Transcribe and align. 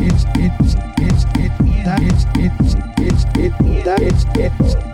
it's 0.00 0.24
it's 0.36 0.74
it's 0.98 1.24
it's 1.38 1.58
it's 1.84 2.24
it's 2.36 2.74
it's 2.98 3.24
it's 3.36 3.84
it's 4.00 4.24
it's 4.36 4.87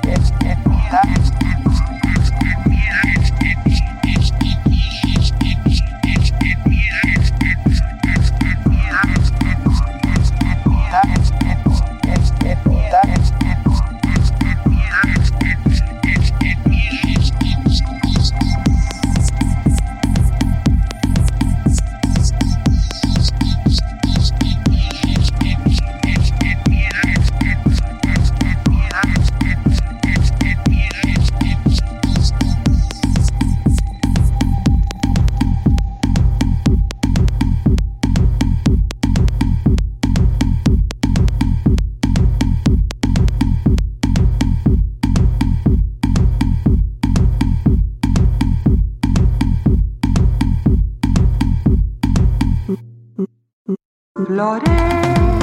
Glory. 54.24 55.33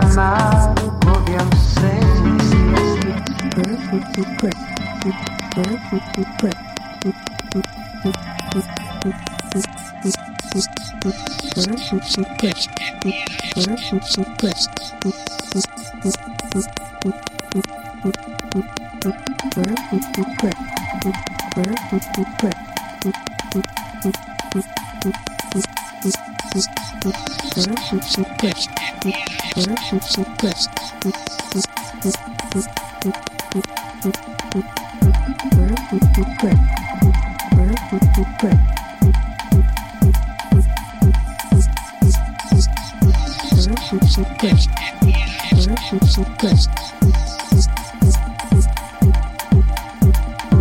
amado 0.00 0.98
por 1.00 1.28
mi 1.28 1.36
ausencia. 1.36 2.10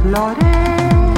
Glory. 0.10 1.09